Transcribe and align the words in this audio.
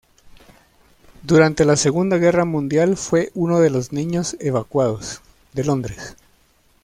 Durante 1.21 1.63
la 1.63 1.75
Segunda 1.75 2.17
Guerra 2.17 2.43
Mundial 2.43 2.97
fue 2.97 3.29
uno 3.35 3.59
de 3.59 3.69
los 3.69 3.93
niños 3.93 4.35
evacuados 4.39 5.21
de 5.53 5.63
Londres. 5.63 6.17